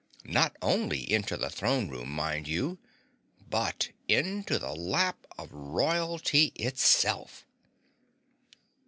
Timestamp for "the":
1.37-1.51, 4.57-4.73